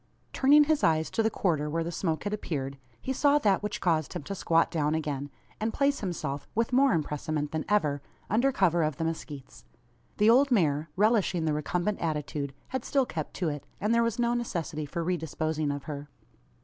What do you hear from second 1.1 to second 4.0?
to the quarter where the smoke had appeared, he saw that which